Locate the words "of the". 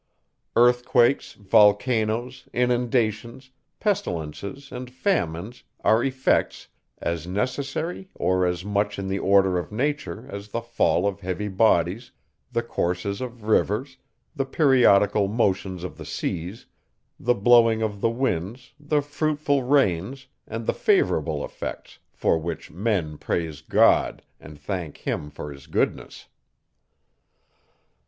15.83-16.03, 17.83-18.09